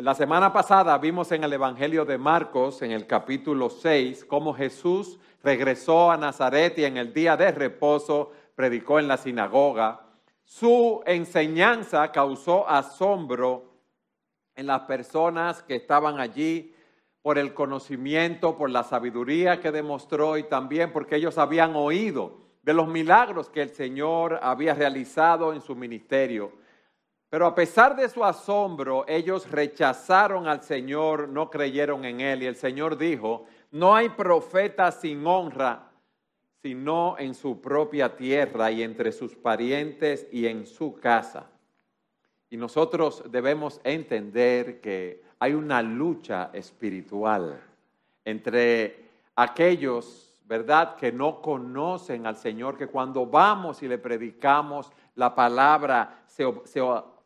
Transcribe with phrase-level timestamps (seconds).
[0.00, 5.18] La semana pasada vimos en el Evangelio de Marcos, en el capítulo 6, cómo Jesús
[5.42, 10.02] regresó a Nazaret y en el día de reposo predicó en la sinagoga.
[10.44, 13.72] Su enseñanza causó asombro
[14.54, 16.72] en las personas que estaban allí
[17.20, 22.72] por el conocimiento, por la sabiduría que demostró y también porque ellos habían oído de
[22.72, 26.52] los milagros que el Señor había realizado en su ministerio.
[27.30, 32.42] Pero a pesar de su asombro, ellos rechazaron al Señor, no creyeron en Él.
[32.42, 35.90] Y el Señor dijo, no hay profeta sin honra,
[36.62, 41.50] sino en su propia tierra y entre sus parientes y en su casa.
[42.50, 47.60] Y nosotros debemos entender que hay una lucha espiritual
[48.24, 55.34] entre aquellos, ¿verdad?, que no conocen al Señor, que cuando vamos y le predicamos la
[55.34, 56.80] palabra se, se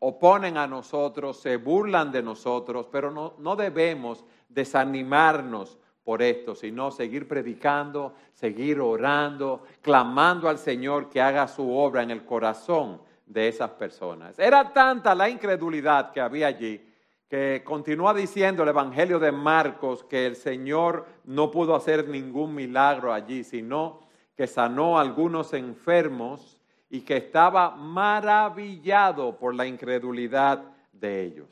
[0.05, 6.91] oponen a nosotros, se burlan de nosotros, pero no, no debemos desanimarnos por esto, sino
[6.91, 13.47] seguir predicando, seguir orando, clamando al Señor que haga su obra en el corazón de
[13.47, 14.37] esas personas.
[14.41, 16.85] Era tanta la incredulidad que había allí
[17.29, 23.13] que continúa diciendo el Evangelio de Marcos que el Señor no pudo hacer ningún milagro
[23.13, 24.01] allí, sino
[24.37, 26.59] que sanó a algunos enfermos
[26.93, 30.63] y que estaba maravillado por la incredulidad
[30.93, 31.49] de ellos.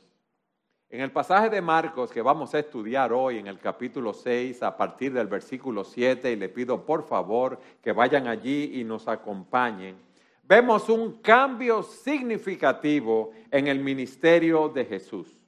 [0.90, 4.76] En el pasaje de Marcos que vamos a estudiar hoy en el capítulo 6 a
[4.76, 9.96] partir del versículo 7 y le pido por favor que vayan allí y nos acompañen,
[10.42, 15.40] vemos un cambio significativo en el ministerio de Jesús.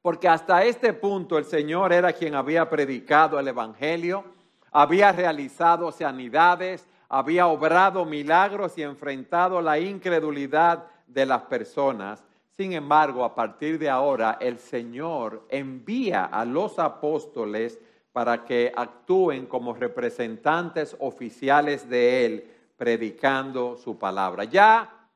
[0.00, 4.24] Porque hasta este punto el Señor era quien había predicado el Evangelio,
[4.72, 12.22] había realizado sanidades, había obrado milagros y enfrentado la incredulidad de las personas.
[12.56, 17.80] Sin embargo, a partir de ahora, el Señor envía a los apóstoles
[18.12, 24.44] para que actúen como representantes oficiales de Él, predicando su palabra.
[24.44, 25.08] Ya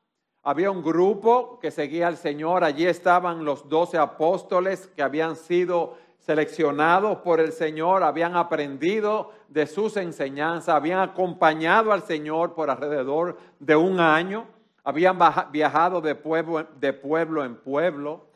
[0.43, 5.95] había un grupo que seguía al Señor, allí estaban los doce apóstoles que habían sido
[6.19, 13.37] seleccionados por el Señor, habían aprendido de sus enseñanzas, habían acompañado al Señor por alrededor
[13.59, 14.47] de un año,
[14.83, 15.17] habían
[15.51, 18.27] viajado de pueblo, en pueblo,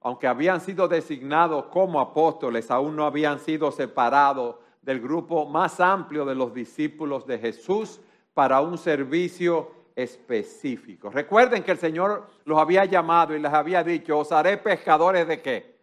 [0.00, 6.24] aunque habían sido designados como apóstoles, aún no habían sido separados del grupo más amplio
[6.26, 8.00] de los discípulos de Jesús
[8.34, 11.08] para un servicio específico.
[11.08, 15.40] Recuerden que el Señor los había llamado y les había dicho, os haré pescadores de
[15.40, 15.74] qué?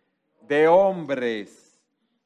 [0.52, 1.61] de hombres.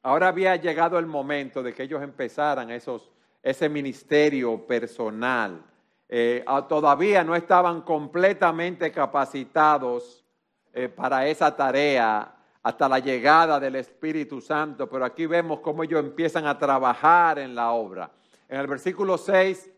[0.06, 3.10] Ahora había llegado el momento de que ellos empezaran esos,
[3.42, 5.60] ese ministerio personal.
[6.08, 10.24] Eh, todavía no estaban completamente capacitados
[10.72, 15.98] eh, para esa tarea hasta la llegada del Espíritu Santo, pero aquí vemos cómo ellos
[15.98, 18.08] empiezan a trabajar en la obra.
[18.48, 19.72] En el versículo 6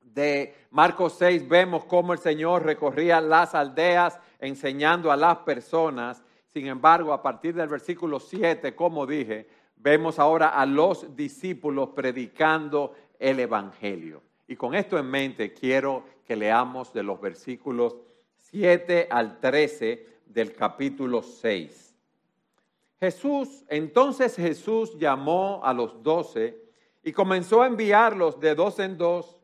[0.00, 6.66] de Marcos 6 vemos cómo el Señor recorría las aldeas enseñando a las personas sin
[6.66, 13.40] embargo, a partir del versículo 7, como dije, vemos ahora a los discípulos predicando el
[13.40, 14.22] Evangelio.
[14.46, 17.96] Y con esto en mente quiero que leamos de los versículos
[18.36, 21.94] 7 al 13 del capítulo 6.
[22.98, 26.58] Jesús, entonces Jesús llamó a los doce
[27.02, 29.38] y comenzó a enviarlos de dos en dos,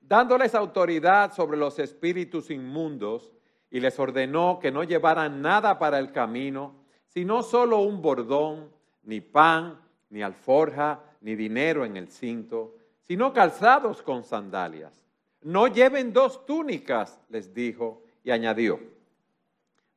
[0.00, 3.35] dándoles autoridad sobre los espíritus inmundos
[3.70, 6.74] y les ordenó que no llevaran nada para el camino,
[7.08, 8.70] sino solo un bordón,
[9.02, 12.74] ni pan, ni alforja, ni dinero en el cinto,
[13.06, 15.06] sino calzados con sandalias.
[15.42, 18.80] No lleven dos túnicas, les dijo, y añadió,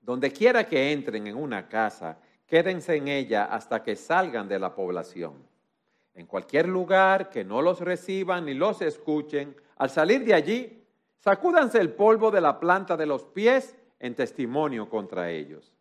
[0.01, 4.73] donde quiera que entren en una casa, quédense en ella hasta que salgan de la
[4.73, 5.33] población.
[6.13, 10.78] En cualquier lugar que no los reciban ni los escuchen, al salir de allí,
[11.19, 15.73] Sacúdanse el polvo de la planta de los pies en testimonio contra ellos.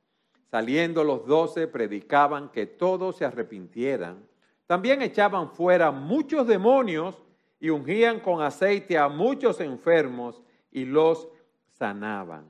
[0.51, 4.27] Saliendo los doce, predicaban que todos se arrepintieran.
[4.67, 7.23] También echaban fuera muchos demonios
[7.61, 10.43] y ungían con aceite a muchos enfermos
[10.73, 11.29] y los
[11.71, 12.47] sanaban.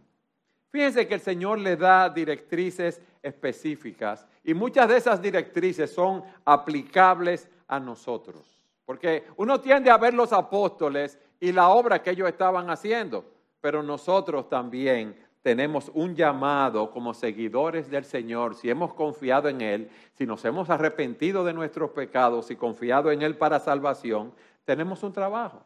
[0.70, 7.48] Fíjense que el Señor le da directrices específicas y muchas de esas directrices son aplicables
[7.66, 8.58] a nosotros.
[8.84, 13.24] Porque uno tiende a ver los apóstoles y la obra que ellos estaban haciendo,
[13.60, 19.90] pero nosotros también tenemos un llamado como seguidores del Señor, si hemos confiado en Él,
[20.12, 24.32] si nos hemos arrepentido de nuestros pecados y confiado en Él para salvación,
[24.64, 25.62] tenemos un trabajo.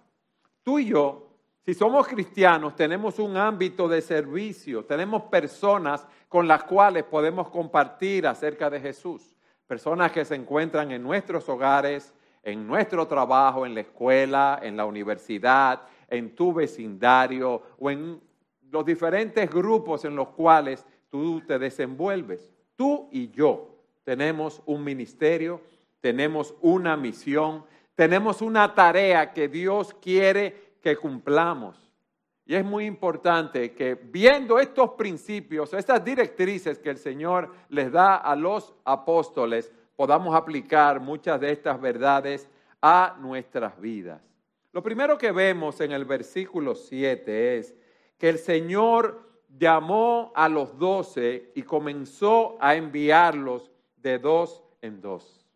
[0.62, 1.28] Tú y yo
[1.64, 8.26] Si somos cristianos, tenemos un ámbito de servicio, tenemos personas con las cuales podemos compartir
[8.26, 9.36] acerca de Jesús.
[9.68, 14.84] Personas que se encuentran en nuestros hogares, en nuestro trabajo, en la escuela, en la
[14.84, 18.20] universidad, en tu vecindario o en
[18.70, 22.50] los diferentes grupos en los cuales tú te desenvuelves.
[22.74, 23.68] Tú y yo
[24.02, 25.60] tenemos un ministerio,
[26.00, 31.78] tenemos una misión, tenemos una tarea que Dios quiere que cumplamos.
[32.44, 38.16] Y es muy importante que viendo estos principios, estas directrices que el Señor les da
[38.16, 42.48] a los apóstoles, podamos aplicar muchas de estas verdades
[42.80, 44.20] a nuestras vidas.
[44.72, 47.72] Lo primero que vemos en el versículo 7 es
[48.18, 55.46] que el Señor llamó a los doce y comenzó a enviarlos de dos en dos.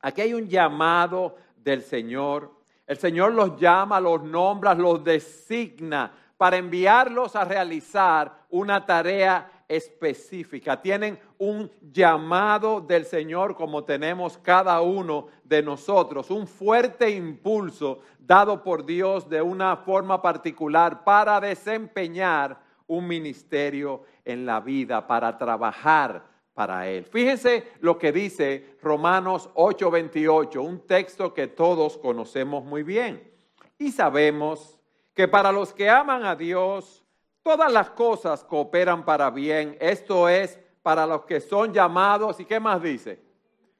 [0.00, 2.50] Aquí hay un llamado del Señor.
[2.84, 10.80] El Señor los llama, los nombra, los designa para enviarlos a realizar una tarea específica,
[10.80, 18.62] tienen un llamado del Señor como tenemos cada uno de nosotros, un fuerte impulso dado
[18.62, 26.24] por Dios de una forma particular para desempeñar un ministerio en la vida, para trabajar
[26.54, 27.04] para Él.
[27.04, 33.30] Fíjense lo que dice Romanos 8:28, un texto que todos conocemos muy bien.
[33.78, 34.80] Y sabemos
[35.12, 37.05] que para los que aman a Dios,
[37.46, 39.76] Todas las cosas cooperan para bien.
[39.78, 42.40] Esto es para los que son llamados.
[42.40, 43.20] ¿Y qué más dice?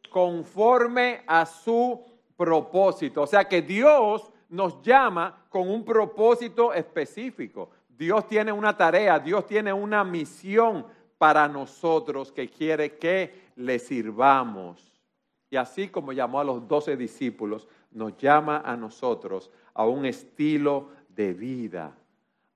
[0.08, 2.00] Conforme a su
[2.36, 3.22] propósito.
[3.22, 7.70] O sea que Dios nos llama con un propósito específico.
[7.88, 10.86] Dios tiene una tarea, Dios tiene una misión
[11.18, 15.02] para nosotros que quiere que le sirvamos.
[15.50, 20.90] Y así como llamó a los doce discípulos, nos llama a nosotros a un estilo
[21.08, 21.96] de vida,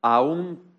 [0.03, 0.71] a un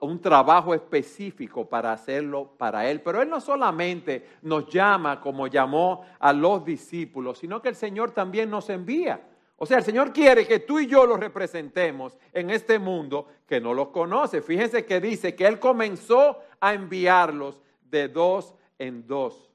[0.00, 3.00] un trabajo específico para hacerlo para Él.
[3.00, 8.10] Pero Él no solamente nos llama como llamó a los discípulos, sino que el Señor
[8.10, 9.20] también nos envía.
[9.56, 13.60] O sea, el Señor quiere que tú y yo los representemos en este mundo que
[13.60, 14.42] no los conoce.
[14.42, 19.52] Fíjense que dice que Él comenzó a enviarlos de dos en dos.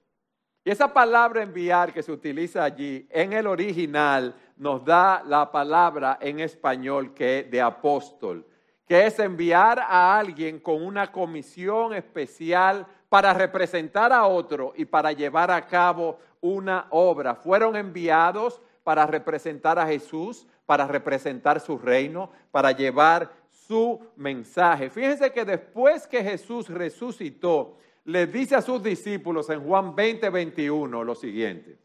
[0.64, 6.18] Y esa palabra enviar que se utiliza allí en el original nos da la palabra
[6.22, 8.46] en español que de apóstol
[8.88, 15.12] que es enviar a alguien con una comisión especial para representar a otro y para
[15.12, 17.36] llevar a cabo una obra.
[17.36, 24.90] Fueron enviados para representar a Jesús, para representar su reino, para llevar su mensaje.
[24.90, 31.04] Fíjense que después que Jesús resucitó, le dice a sus discípulos en Juan 20, 21
[31.04, 31.78] lo siguiente.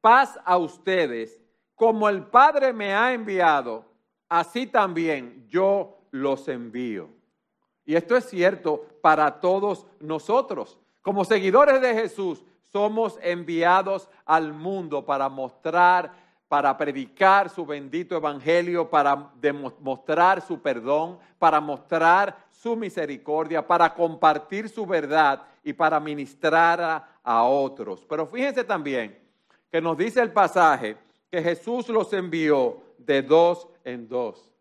[0.00, 1.40] Paz a ustedes,
[1.74, 3.89] como el Padre me ha enviado,
[4.30, 7.10] así también yo los envío.
[7.84, 10.78] Y esto es cierto para todos nosotros.
[11.02, 12.42] Como seguidores de Jesús,
[12.72, 16.12] somos enviados al mundo para mostrar,
[16.46, 24.68] para predicar su bendito evangelio, para demostrar su perdón, para mostrar su misericordia, para compartir
[24.68, 28.06] su verdad y para ministrar a, a otros.
[28.08, 29.18] Pero fíjense también
[29.70, 30.96] que nos dice el pasaje
[31.30, 34.52] que Jesús los envió de dos en dos.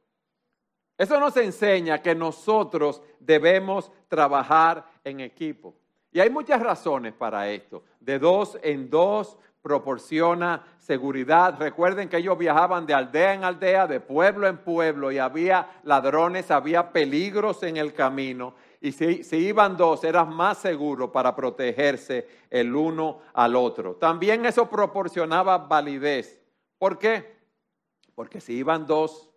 [0.98, 5.74] Eso nos enseña que nosotros debemos trabajar en equipo.
[6.12, 7.84] Y hay muchas razones para esto.
[8.00, 11.56] De dos en dos proporciona seguridad.
[11.60, 16.50] Recuerden que ellos viajaban de aldea en aldea, de pueblo en pueblo, y había ladrones,
[16.52, 18.56] había peligros en el camino.
[18.82, 23.96] Y si, iban dos, era más seguro para protegerse el uno al otro.
[23.96, 26.42] También eso proporcionaba validez.
[26.78, 27.39] ¿Por qué?
[28.20, 29.30] Porque si iban dos,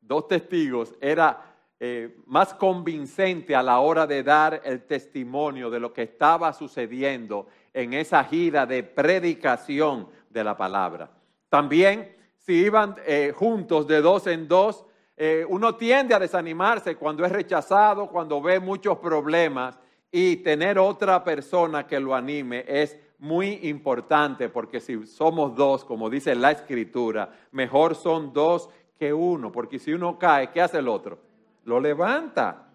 [0.00, 1.44] dos testigos, era
[1.78, 7.48] eh, más convincente a la hora de dar el testimonio de lo que estaba sucediendo
[7.74, 11.10] en esa gira de predicación de la palabra.
[11.50, 14.86] También, si iban eh, juntos de dos en dos,
[15.18, 19.78] eh, uno tiende a desanimarse cuando es rechazado, cuando ve muchos problemas
[20.10, 26.10] y tener otra persona que lo anime es muy importante porque si somos dos, como
[26.10, 30.88] dice la escritura, mejor son dos que uno, porque si uno cae, ¿qué hace el
[30.88, 31.18] otro?
[31.64, 32.68] Lo levanta.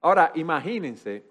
[0.00, 1.22] Ahora, imagínense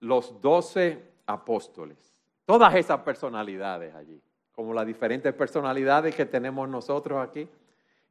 [0.00, 2.14] los doce apóstoles,
[2.46, 4.22] todas esas personalidades allí,
[4.52, 7.46] como las diferentes personalidades que tenemos nosotros aquí.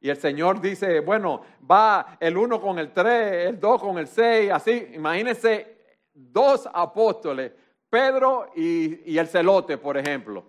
[0.00, 4.06] Y el Señor dice, bueno, va el uno con el tres, el dos con el
[4.06, 4.90] seis, así.
[4.94, 5.77] Imagínense
[6.18, 7.52] dos apóstoles,
[7.88, 10.44] Pedro y, el celote, por ejemplo.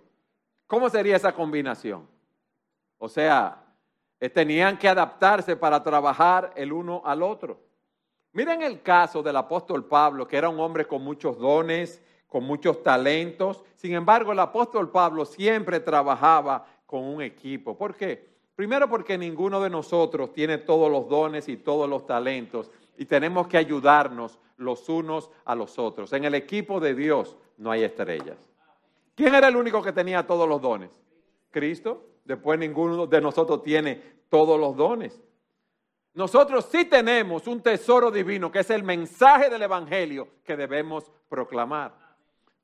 [0.66, 2.06] ¿Cómo sería esa combinación?
[2.98, 3.64] O sea,
[4.18, 7.60] eh, tenían que adaptarse para trabajar el uno al otro.
[8.32, 12.82] Miren el caso del apóstol Pablo, que era un hombre con muchos dones, con muchos
[12.82, 13.64] talentos.
[13.74, 17.76] Sin embargo, el apóstol Pablo siempre trabajaba con un equipo.
[17.76, 18.28] ¿Por qué?
[18.54, 23.48] Primero porque ninguno de nosotros tiene todos los dones y todos los talentos y tenemos
[23.48, 26.12] que ayudarnos los unos a los otros.
[26.12, 28.36] En el equipo de Dios no hay estrellas.
[29.14, 30.90] ¿Quién era el único que tenía todos los dones?
[31.50, 32.04] Cristo.
[32.26, 33.94] Después ninguno de nosotros tiene
[34.28, 35.18] todos los dones.
[36.12, 41.94] Nosotros sí tenemos un tesoro divino que es el mensaje del Evangelio que debemos proclamar.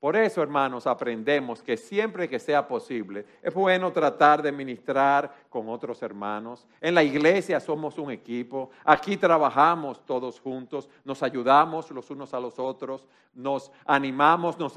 [0.07, 5.69] Por eso, hermanos, aprendemos que siempre que sea posible es bueno tratar de ministrar con
[5.69, 6.65] otros hermanos.
[6.81, 12.39] En la iglesia somos un equipo, aquí trabajamos todos juntos, nos ayudamos los unos a
[12.39, 14.77] los otros, nos animamos, nos,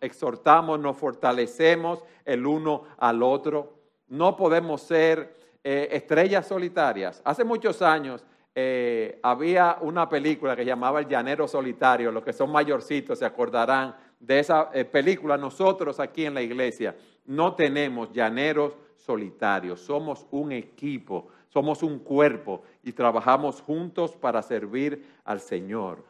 [0.00, 3.74] exhortamos, nos fortalecemos el uno al otro.
[4.08, 7.20] No podemos ser eh, estrellas solitarias.
[7.22, 8.24] Hace muchos años
[8.54, 14.07] eh, había una película que llamaba El Llanero Solitario, los que son mayorcitos se acordarán
[14.20, 16.96] de esa eh, película, nosotros aquí en la iglesia
[17.26, 25.04] no tenemos llaneros solitarios, somos un equipo, somos un cuerpo y trabajamos juntos para servir
[25.24, 26.04] al Señor.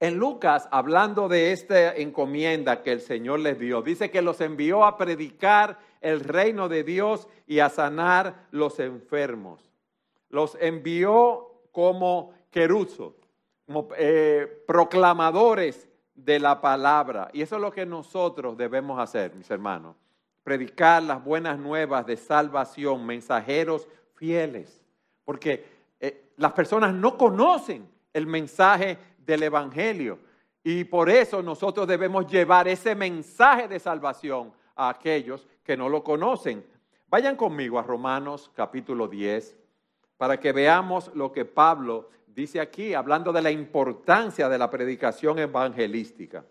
[0.00, 4.84] En Lucas, hablando de esta encomienda que el Señor les dio, dice que los envió
[4.84, 9.70] a predicar el reino de Dios y a sanar los enfermos.
[10.28, 13.14] Los envió como queruzos,
[13.64, 15.88] como eh, proclamadores
[16.24, 17.28] de la palabra.
[17.32, 19.96] Y eso es lo que nosotros debemos hacer, mis hermanos.
[20.44, 24.84] Predicar las buenas nuevas de salvación, mensajeros fieles.
[25.24, 25.64] Porque
[26.00, 30.18] eh, las personas no conocen el mensaje del Evangelio.
[30.64, 36.04] Y por eso nosotros debemos llevar ese mensaje de salvación a aquellos que no lo
[36.04, 36.64] conocen.
[37.08, 39.56] Vayan conmigo a Romanos capítulo 10
[40.16, 45.38] para que veamos lo que Pablo dice aquí, hablando de la importancia de la predicación
[45.38, 46.44] evangelística.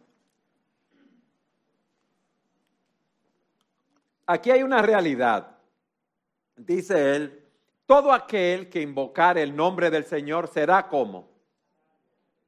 [4.25, 5.57] Aquí hay una realidad.
[6.55, 7.43] Dice él,
[7.85, 11.29] todo aquel que invocar el nombre del Señor será como.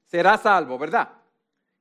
[0.05, 1.09] Será salvo, ¿verdad?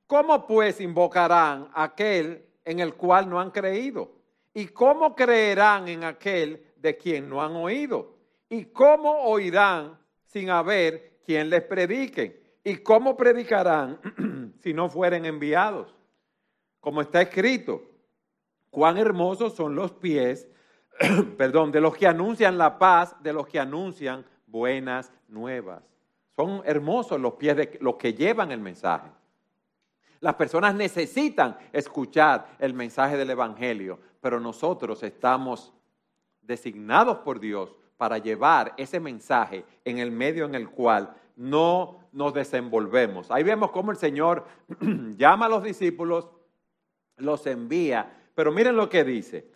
[0.07, 4.11] ¿Cómo pues invocarán aquel en el cual no han creído?
[4.53, 8.17] ¿Y cómo creerán en aquel de quien no han oído?
[8.49, 12.43] ¿Y cómo oirán sin haber quien les predique.
[12.63, 13.99] ¿Y cómo predicarán
[14.59, 15.95] si no fueren enviados?
[16.79, 17.81] Como está escrito,
[18.69, 20.47] cuán hermosos son los pies,
[21.37, 25.83] perdón, de los que anuncian la paz, de los que anuncian buenas nuevas.
[26.35, 29.09] Son hermosos los pies de los que llevan el mensaje.
[30.19, 35.73] Las personas necesitan escuchar el mensaje del Evangelio, pero nosotros estamos
[36.41, 42.33] designados por Dios para llevar ese mensaje en el medio en el cual no nos
[42.33, 43.31] desenvolvemos.
[43.31, 44.45] Ahí vemos cómo el Señor
[45.17, 46.29] llama a los discípulos,
[47.17, 49.47] los envía, pero miren lo que dice,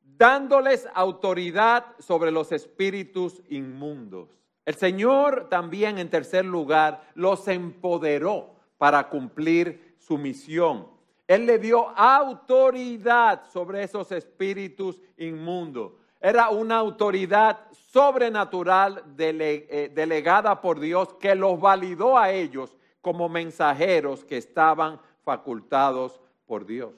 [0.00, 4.28] dándoles autoridad sobre los espíritus inmundos.
[4.64, 10.88] El Señor también, en tercer lugar, los empoderó para cumplir su misión.
[11.26, 15.92] Él le dio autoridad sobre esos espíritus inmundos
[16.24, 24.24] era una autoridad sobrenatural eh, delegada por Dios que los validó a ellos como mensajeros
[24.24, 26.94] que estaban facultados por Dios.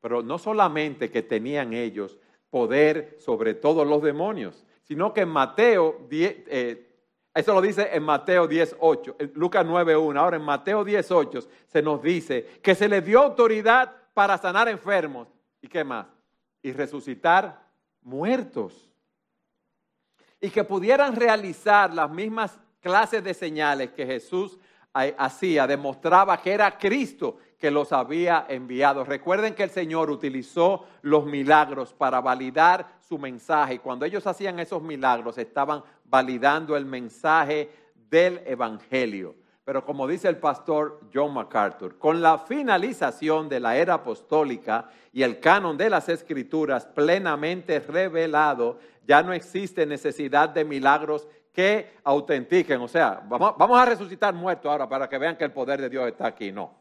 [0.00, 2.18] Pero no solamente que tenían ellos
[2.48, 6.96] poder sobre todos los demonios, sino que en Mateo 10, eh,
[7.34, 12.46] eso lo dice en Mateo 10.8, Lucas 9.1, ahora en Mateo 10.8 se nos dice
[12.62, 15.28] que se les dio autoridad para sanar enfermos.
[15.60, 16.06] ¿Y qué más?
[16.62, 17.69] Y resucitar
[18.02, 18.90] muertos.
[20.40, 24.58] Y que pudieran realizar las mismas clases de señales que Jesús
[24.92, 29.04] hacía, demostraba que era Cristo que los había enviado.
[29.04, 33.80] Recuerden que el Señor utilizó los milagros para validar su mensaje.
[33.80, 37.70] Cuando ellos hacían esos milagros, estaban validando el mensaje
[38.08, 39.34] del Evangelio.
[39.64, 45.22] Pero como dice el pastor John MacArthur, con la finalización de la era apostólica y
[45.22, 52.80] el canon de las escrituras plenamente revelado, ya no existe necesidad de milagros que autentiquen.
[52.80, 56.06] O sea, vamos, a resucitar muertos ahora para que vean que el poder de Dios
[56.08, 56.52] está aquí.
[56.52, 56.78] No.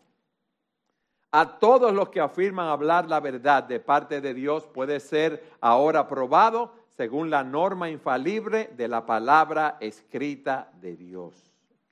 [1.31, 6.07] A todos los que afirman hablar la verdad de parte de Dios puede ser ahora
[6.07, 11.48] probado según la norma infalible de la palabra escrita de Dios.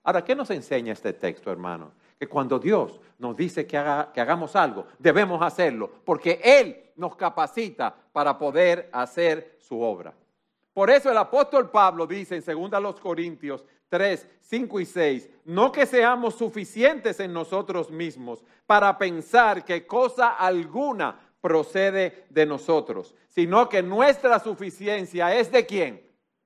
[0.08, 1.92] Ahora, ¿qué nos enseña este texto, hermano?
[2.18, 3.78] que cuando Dios nos dice que,
[4.14, 10.14] que hagamos algo, debemos hacerlo, porque Él nos capacita para poder hacer su obra.
[10.74, 15.86] Por eso el apóstol Pablo dice en 2 Corintios 3, 5 y 6, no que
[15.86, 23.82] seamos suficientes en nosotros mismos para pensar que cosa alguna procede de nosotros, sino que
[23.82, 26.02] nuestra suficiencia es de quién?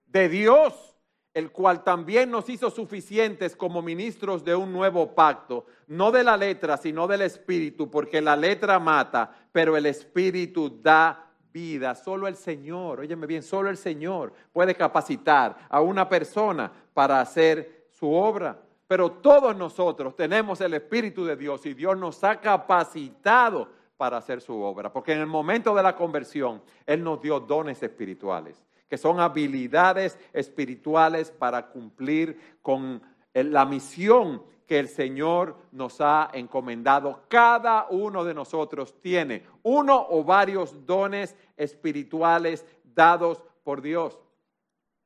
[0.05, 0.90] De Dios,
[1.33, 6.35] el cual también nos hizo suficientes como ministros de un nuevo pacto, no de la
[6.35, 11.95] letra, sino del espíritu, porque la letra mata, pero el espíritu da vida.
[11.95, 17.87] Solo el Señor, óyeme bien, solo el Señor puede capacitar a una persona para hacer
[17.89, 18.59] su obra.
[18.87, 24.41] Pero todos nosotros tenemos el Espíritu de Dios y Dios nos ha capacitado para hacer
[24.41, 24.91] su obra.
[24.91, 30.19] Porque en el momento de la conversión, Él nos dio dones espirituales, que son habilidades
[30.33, 33.01] espirituales para cumplir con
[33.33, 37.21] la misión que el Señor nos ha encomendado.
[37.29, 44.19] Cada uno de nosotros tiene uno o varios dones espirituales dados por Dios.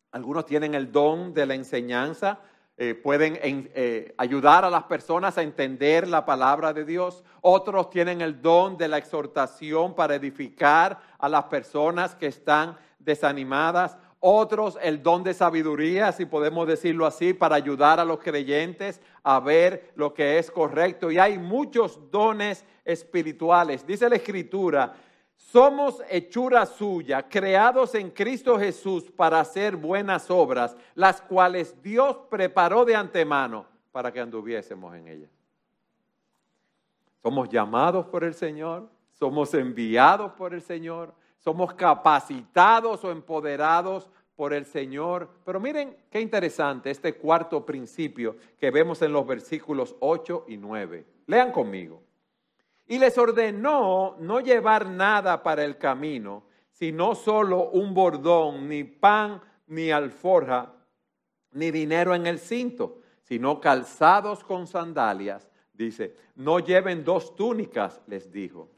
[0.10, 2.40] Algunos tienen el don de la enseñanza,
[2.78, 7.24] eh, pueden eh, ayudar a las personas a entender la palabra de Dios.
[7.42, 13.98] Otros tienen el don de la exhortación para edificar a las personas que están desanimadas
[14.28, 19.40] otros el don de sabiduría, si podemos decirlo así, para ayudar a los creyentes a
[19.40, 21.12] ver lo que es correcto.
[21.12, 23.86] Y hay muchos dones espirituales.
[23.86, 24.96] Dice la Escritura,
[25.36, 32.84] somos hechura suya, creados en Cristo Jesús para hacer buenas obras, las cuales Dios preparó
[32.84, 35.30] de antemano para que anduviésemos en ellas.
[37.22, 44.54] Somos llamados por el Señor, somos enviados por el Señor, somos capacitados o empoderados por
[44.54, 45.30] el Señor.
[45.46, 51.06] Pero miren qué interesante este cuarto principio que vemos en los versículos 8 y 9.
[51.28, 52.05] Lean conmigo.
[52.88, 59.42] Y les ordenó no llevar nada para el camino, sino solo un bordón, ni pan,
[59.68, 60.74] ni alforja,
[61.52, 65.50] ni dinero en el cinto, sino calzados con sandalias.
[65.74, 68.70] Dice, no lleven dos túnicas, les dijo.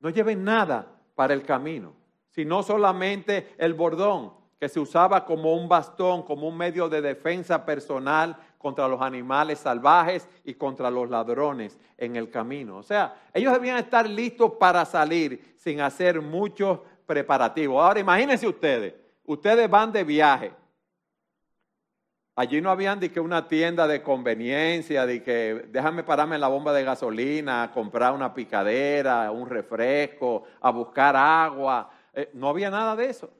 [0.00, 1.94] No lleven nada para el camino,
[2.30, 7.64] sino solamente el bordón que se usaba como un bastón, como un medio de defensa
[7.64, 12.78] personal contra los animales salvajes y contra los ladrones en el camino.
[12.78, 17.82] O sea, ellos debían estar listos para salir sin hacer muchos preparativos.
[17.82, 20.52] Ahora imagínense ustedes, ustedes van de viaje.
[22.38, 26.48] Allí no habían de que una tienda de conveniencia, de que déjame pararme en la
[26.48, 31.90] bomba de gasolina, comprar una picadera, un refresco, a buscar agua.
[32.12, 33.30] Eh, no había nada de eso.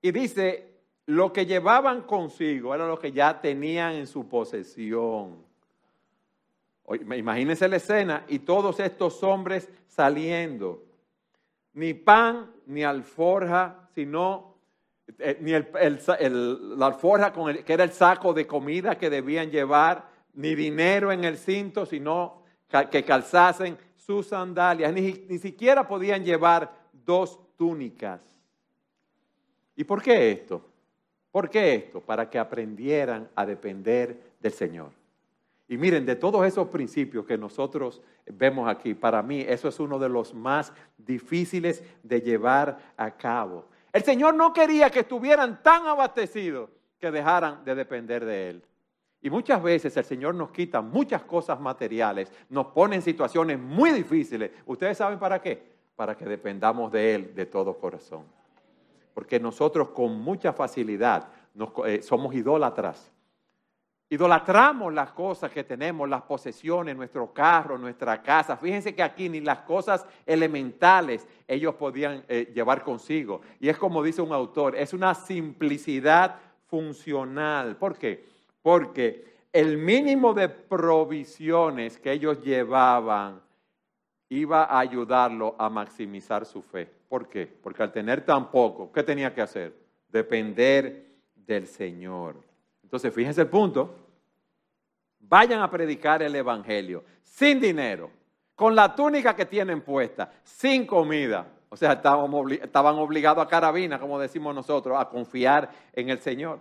[0.00, 0.73] Y dice,
[1.06, 5.44] lo que llevaban consigo era lo que ya tenían en su posesión.
[7.16, 10.82] Imagínense la escena y todos estos hombres saliendo.
[11.74, 14.54] Ni pan ni alforja, sino
[15.18, 20.54] eh, ni el, la alforja que era el saco de comida que debían llevar, ni
[20.54, 22.42] dinero en el cinto, sino
[22.90, 24.92] que calzasen sus sandalias.
[24.92, 28.20] Ni, ni siquiera podían llevar dos túnicas.
[29.76, 30.73] ¿Y por qué esto?
[31.34, 32.00] ¿Por qué esto?
[32.00, 34.92] Para que aprendieran a depender del Señor.
[35.66, 39.98] Y miren, de todos esos principios que nosotros vemos aquí, para mí eso es uno
[39.98, 43.66] de los más difíciles de llevar a cabo.
[43.92, 46.70] El Señor no quería que estuvieran tan abastecidos
[47.00, 48.64] que dejaran de depender de Él.
[49.20, 53.90] Y muchas veces el Señor nos quita muchas cosas materiales, nos pone en situaciones muy
[53.90, 54.52] difíciles.
[54.66, 55.60] ¿Ustedes saben para qué?
[55.96, 58.22] Para que dependamos de Él de todo corazón.
[59.14, 61.28] Porque nosotros con mucha facilidad
[61.86, 63.10] eh, somos idólatras.
[64.10, 68.56] Idolatramos las cosas que tenemos, las posesiones, nuestro carro, nuestra casa.
[68.56, 73.40] Fíjense que aquí ni las cosas elementales ellos podían eh, llevar consigo.
[73.60, 77.76] Y es como dice un autor, es una simplicidad funcional.
[77.76, 78.24] ¿Por qué?
[78.62, 83.40] Porque el mínimo de provisiones que ellos llevaban
[84.34, 86.90] iba a ayudarlo a maximizar su fe.
[87.08, 87.46] ¿Por qué?
[87.46, 89.74] Porque al tener tan poco, ¿qué tenía que hacer?
[90.08, 92.36] Depender del Señor.
[92.82, 94.04] Entonces, fíjense el punto
[95.28, 98.10] vayan a predicar el Evangelio sin dinero,
[98.54, 101.46] con la túnica que tienen puesta, sin comida.
[101.68, 106.60] O sea, estaban obligados a carabina, como decimos nosotros, a confiar en el Señor.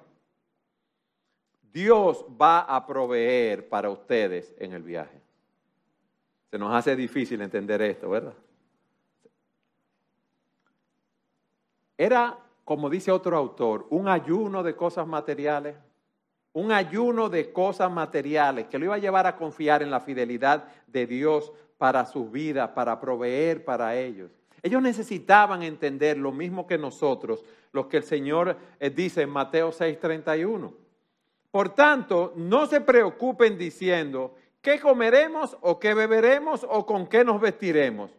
[1.72, 5.23] Dios va a proveer para ustedes en el viaje.
[6.54, 8.36] Se nos hace difícil entender esto, ¿verdad?
[11.98, 15.76] Era, como dice otro autor, un ayuno de cosas materiales
[16.56, 20.66] un ayuno de cosas materiales que lo iba a llevar a confiar en la fidelidad
[20.86, 24.30] de Dios para sus vidas, para proveer para ellos.
[24.62, 29.72] Ellos necesitaban entender lo mismo que nosotros, lo que el Señor eh, dice en Mateo
[29.72, 30.72] 6:31.
[31.50, 37.39] Por tanto, no se preocupen diciendo, ¿qué comeremos o qué beberemos o con qué nos
[37.39, 38.10] vestiremos?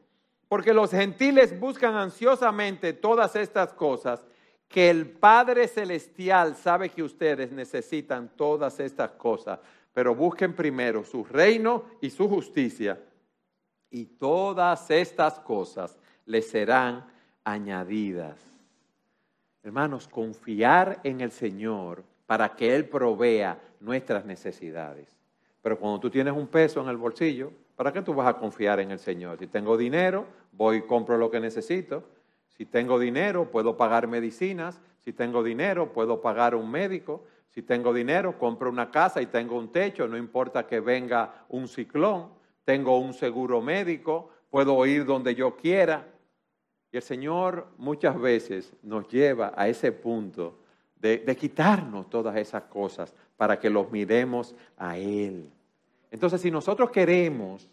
[0.47, 4.25] Porque los gentiles buscan ansiosamente todas estas cosas
[4.69, 9.59] que el Padre Celestial sabe que ustedes necesitan todas estas cosas,
[9.93, 13.01] pero busquen primero su reino y su justicia,
[13.91, 17.07] y todas estas cosas les serán
[17.45, 18.37] añadidas.
[19.63, 25.14] Hermanos, confiar en el Señor para que Él provea nuestras necesidades.
[25.65, 28.81] Pero cuando tú tienes un peso en el bolsillo, ¿para qué tú vas a confiar
[28.81, 29.39] en el Señor?
[29.39, 32.05] Si tengo dinero, voy y compro lo que necesito.
[32.49, 34.79] Si tengo dinero, puedo pagar medicinas.
[35.03, 37.25] Si tengo dinero, puedo pagar un médico.
[37.49, 40.07] Si tengo dinero, compro una casa y tengo un techo.
[40.07, 42.29] No importa que venga un ciclón.
[42.67, 44.29] Tengo un seguro médico.
[44.51, 46.07] Puedo ir donde yo quiera.
[46.93, 50.59] Y el Señor muchas veces nos lleva a ese punto
[50.97, 55.51] de, de quitarnos todas esas cosas para que los miremos a Él.
[56.11, 57.69] Entonces, si nosotros queremos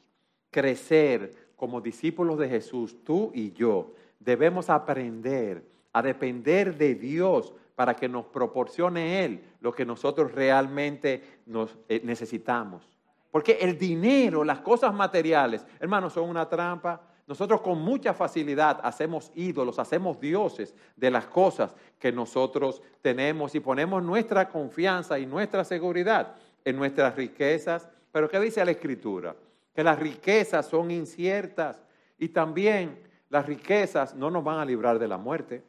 [0.50, 7.95] crecer como discípulos de Jesús, tú y yo, debemos aprender a depender de Dios para
[7.95, 12.88] que nos proporcione Él lo que nosotros realmente nos, eh, necesitamos.
[13.32, 17.02] Porque el dinero, las cosas materiales, hermanos, son una trampa.
[17.27, 23.60] Nosotros con mucha facilidad hacemos ídolos, hacemos dioses de las cosas que nosotros tenemos y
[23.60, 27.88] ponemos nuestra confianza y nuestra seguridad en nuestras riquezas.
[28.12, 29.36] Pero ¿qué dice la Escritura?
[29.73, 31.81] Que las riquezas son inciertas
[32.17, 35.63] y también las riquezas no nos van a librar de la muerte.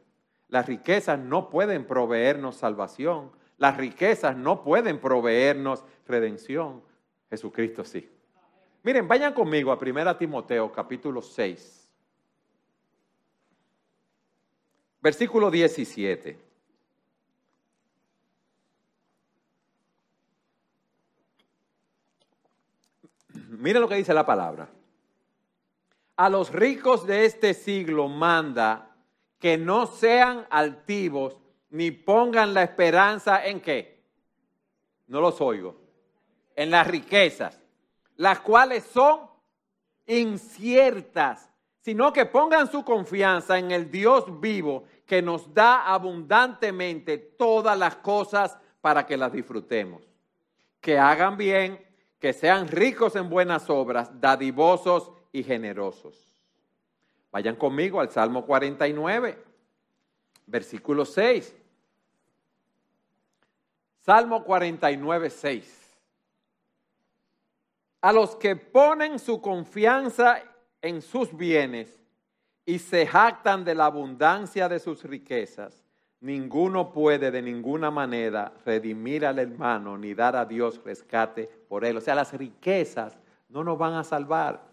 [0.48, 3.30] Las riquezas no pueden proveernos salvación.
[3.56, 6.82] Las riquezas no pueden proveernos redención.
[7.30, 8.10] Jesucristo sí.
[8.82, 11.88] Miren, vayan conmigo a 1 Timoteo capítulo 6.
[15.00, 16.38] Versículo 17.
[23.48, 24.68] Miren lo que dice la palabra
[26.16, 28.94] a los ricos de este siglo manda
[29.38, 31.36] que no sean altivos
[31.70, 34.04] ni pongan la esperanza en qué.
[35.06, 35.80] No los oigo.
[36.54, 37.58] En las riquezas,
[38.22, 39.22] las cuales son
[40.06, 47.76] inciertas, sino que pongan su confianza en el Dios vivo que nos da abundantemente todas
[47.76, 50.04] las cosas para que las disfrutemos.
[50.80, 51.85] Que hagan bien,
[52.20, 56.32] que sean ricos en buenas obras, dadivosos y generosos.
[57.32, 59.37] Vayan conmigo al Salmo 49,
[60.46, 61.56] versículo 6.
[63.98, 65.81] Salmo 49, 6.
[68.02, 70.42] A los que ponen su confianza
[70.80, 72.00] en sus bienes
[72.66, 75.84] y se jactan de la abundancia de sus riquezas,
[76.20, 81.96] ninguno puede de ninguna manera redimir al hermano ni dar a Dios rescate por él.
[81.96, 83.16] O sea, las riquezas
[83.48, 84.64] no nos van a salvar.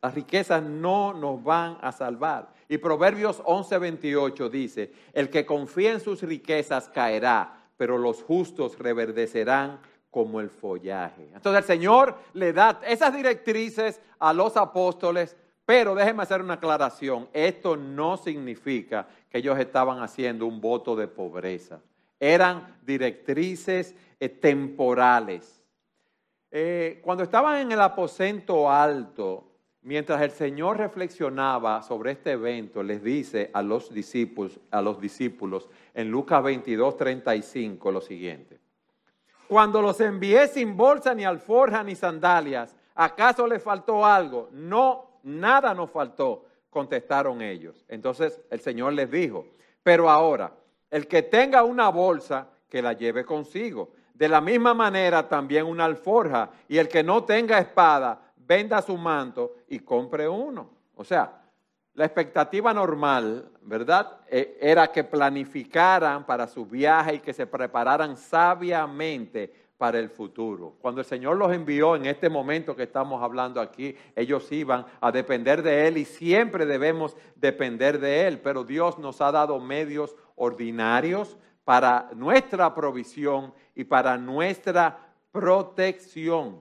[0.00, 2.54] Las riquezas no nos van a salvar.
[2.70, 9.78] Y Proverbios 11:28 dice, el que confía en sus riquezas caerá, pero los justos reverdecerán
[10.10, 11.28] como el follaje.
[11.34, 17.28] Entonces el Señor le da esas directrices a los apóstoles, pero déjenme hacer una aclaración.
[17.32, 21.80] Esto no significa que ellos estaban haciendo un voto de pobreza.
[22.18, 25.62] Eran directrices eh, temporales.
[26.50, 29.48] Eh, cuando estaban en el aposento alto,
[29.82, 35.68] Mientras el Señor reflexionaba sobre este evento, les dice a los discípulos, a los discípulos
[35.94, 38.58] en Lucas 22, 35 lo siguiente.
[39.48, 44.50] Cuando los envié sin bolsa, ni alforja, ni sandalias, ¿acaso les faltó algo?
[44.52, 47.84] No, nada nos faltó, contestaron ellos.
[47.88, 49.46] Entonces el Señor les dijo,
[49.82, 50.52] pero ahora,
[50.90, 53.90] el que tenga una bolsa, que la lleve consigo.
[54.12, 58.96] De la misma manera también una alforja, y el que no tenga espada, venda su
[58.98, 60.68] manto y compre uno.
[60.96, 61.37] O sea,
[61.98, 64.20] la expectativa normal, ¿verdad?
[64.28, 70.76] Eh, era que planificaran para su viaje y que se prepararan sabiamente para el futuro.
[70.80, 75.10] Cuando el Señor los envió en este momento que estamos hablando aquí, ellos iban a
[75.10, 80.14] depender de Él y siempre debemos depender de Él, pero Dios nos ha dado medios
[80.36, 84.96] ordinarios para nuestra provisión y para nuestra
[85.32, 86.60] protección.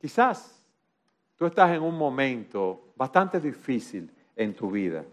[0.00, 0.64] Quizás
[1.34, 5.04] tú estás en un momento bastante difícil en tu vida.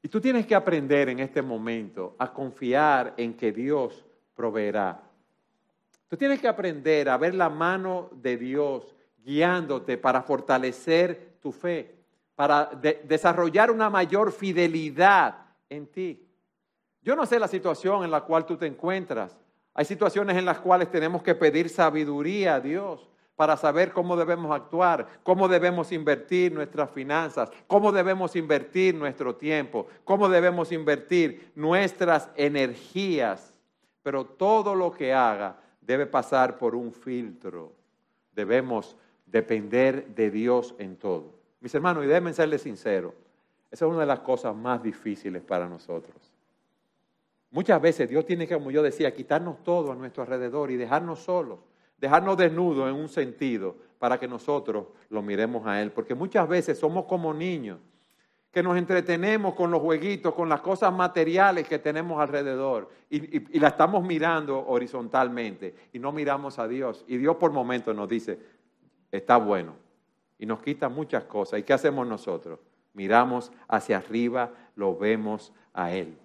[0.00, 4.04] Y tú tienes que aprender en este momento a confiar en que Dios
[4.36, 5.02] proveerá.
[6.06, 11.92] Tú tienes que aprender a ver la mano de Dios guiándote para fortalecer tu fe,
[12.36, 12.66] para
[13.02, 15.34] desarrollar una mayor fidelidad
[15.68, 16.24] en ti.
[17.02, 19.36] Yo no sé la situación en la cual tú te encuentras.
[19.74, 24.54] Hay situaciones en las cuales tenemos que pedir sabiduría a Dios para saber cómo debemos
[24.54, 32.28] actuar, cómo debemos invertir nuestras finanzas, cómo debemos invertir nuestro tiempo, cómo debemos invertir nuestras
[32.36, 33.52] energías.
[34.02, 37.72] Pero todo lo que haga debe pasar por un filtro.
[38.32, 41.34] Debemos depender de Dios en todo.
[41.60, 43.14] Mis hermanos, y déjenme serles sincero,
[43.70, 46.14] esa es una de las cosas más difíciles para nosotros.
[47.50, 51.20] Muchas veces Dios tiene que, como yo decía, quitarnos todo a nuestro alrededor y dejarnos
[51.20, 51.58] solos
[51.98, 55.90] dejarnos desnudos en un sentido para que nosotros lo miremos a Él.
[55.90, 57.78] Porque muchas veces somos como niños
[58.54, 63.68] que nos entretenemos con los jueguitos, con las cosas materiales que tenemos alrededor y, la
[63.68, 67.04] estamos mirando horizontalmente y no miramos a Dios.
[67.08, 68.38] Y Dios por momentos nos dice,
[69.10, 69.74] está bueno.
[70.38, 71.58] Y nos quita muchas cosas.
[71.58, 72.60] ¿Y qué hacemos nosotros?
[72.92, 76.16] Miramos hacia arriba, lo vemos a Él.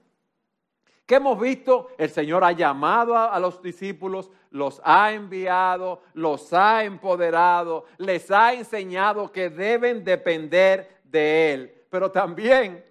[1.10, 1.90] ¿Qué hemos visto?
[1.98, 8.54] El Señor ha llamado a, los discípulos, los ha enviado, los ha empoderado, les ha
[8.54, 12.86] enseñado que deben depender de Él, pero también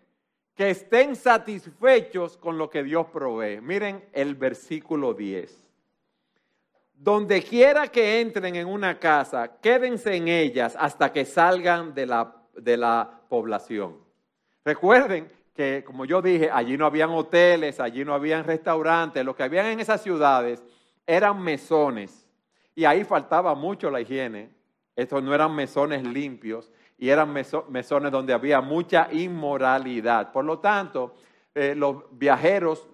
[0.57, 3.61] que estén satisfechos con lo que Dios provee.
[3.61, 5.71] Miren el versículo 10.
[6.95, 12.35] Donde quiera que entren en una casa, quédense en ellas hasta que salgan de la,
[12.53, 13.97] de la población.
[14.65, 19.43] Recuerden que, como yo dije, allí no habían hoteles, allí no habían restaurantes, lo que
[19.43, 20.63] habían en esas ciudades
[21.05, 22.29] eran mesones.
[22.77, 24.51] Y ahí faltaba mucho la higiene.
[24.95, 30.31] Estos no eran mesones limpios y eran mesones donde había mucha inmoralidad.
[30.31, 31.17] Por lo tanto,
[31.53, 32.89] eh, los viajeros,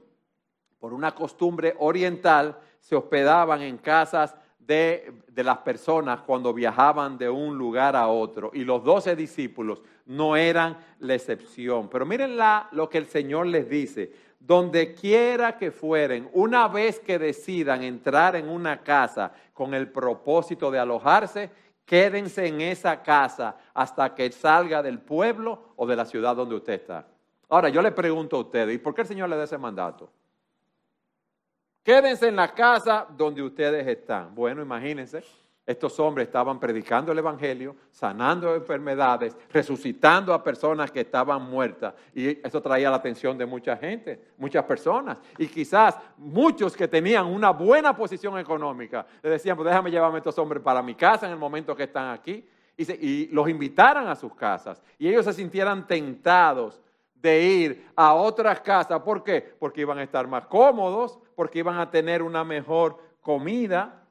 [0.79, 4.35] por una costumbre oriental, se hospedaban en casas
[4.67, 8.51] de, las personas cuando viajaban de un lugar a otro.
[8.55, 11.89] Y los doce discípulos no eran la excepción.
[11.89, 12.37] Pero miren
[12.73, 14.13] lo que el Señor les dice.
[14.39, 20.71] Donde quiera que fueren, una vez que decidan entrar en una casa con el propósito
[20.71, 21.51] de alojarse,
[21.87, 26.75] quédense en esa casa hasta que salga del pueblo o de la ciudad donde usted
[26.75, 27.07] está.
[27.49, 30.11] Ahora, yo le pregunto a ustedes, ¿y por qué el Señor le da ese mandato?
[31.85, 34.35] Quédense en la casa donde ustedes están.
[34.35, 35.23] Bueno, imagínense,
[35.67, 41.93] estos hombres estaban predicando el Evangelio, sanando enfermedades, resucitando a personas que estaban muertas.
[42.15, 45.19] Y eso traía la atención de mucha gente, muchas personas.
[45.37, 50.19] Y quizás muchos que tenían una buena posición económica le decían, pues déjame llevarme a
[50.19, 52.49] estos hombres para mi casa en el momento que están aquí.
[52.79, 54.83] Y, y los invitaran a sus casas.
[54.99, 56.81] Y ellos se sintieran tentados
[57.25, 59.01] de ir a otras casas.
[59.01, 59.57] ¿Por qué?
[59.59, 64.03] Porque iban a estar más cómodos, porque iban a tener una mejor comida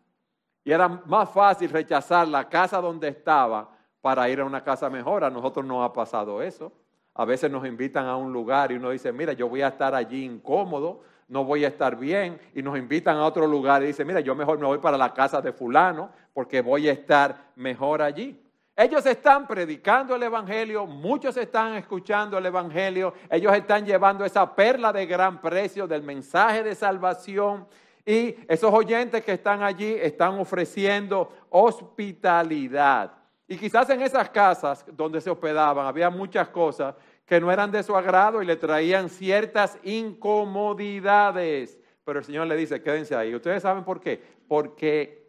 [0.63, 3.69] y era más fácil rechazar la casa donde estaba
[4.01, 5.23] para ir a una casa mejor.
[5.23, 6.73] A nosotros no ha pasado eso.
[7.13, 9.93] A veces nos invitan a un lugar y uno dice, mira, yo voy a estar
[9.93, 12.41] allí incómodo, no voy a estar bien.
[12.55, 15.13] Y nos invitan a otro lugar y dice, mira, yo mejor me voy para la
[15.13, 18.42] casa de fulano porque voy a estar mejor allí.
[18.75, 24.91] Ellos están predicando el Evangelio, muchos están escuchando el Evangelio, ellos están llevando esa perla
[24.91, 27.67] de gran precio del mensaje de salvación
[28.03, 33.13] y esos oyentes que están allí están ofreciendo hospitalidad.
[33.47, 36.95] Y quizás en esas casas donde se hospedaban había muchas cosas
[37.27, 41.77] que no eran de su agrado y le traían ciertas incomodidades.
[42.03, 43.35] Pero el Señor le dice, quédense ahí.
[43.35, 44.19] ¿Ustedes saben por qué?
[44.47, 45.22] Porque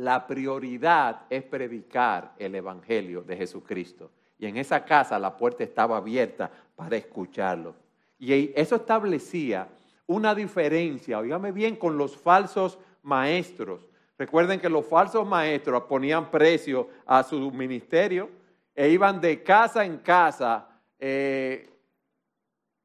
[0.00, 4.10] la prioridad es predicar el Evangelio de Jesucristo.
[4.38, 7.74] Y en esa casa la puerta estaba abierta para escucharlo.
[8.18, 9.68] Y eso establecía
[10.06, 13.86] una diferencia, oígame bien, con los falsos maestros.
[14.16, 18.30] Recuerden que los falsos maestros ponían precio a su ministerio
[18.74, 20.66] e iban de casa en casa
[20.98, 21.68] eh,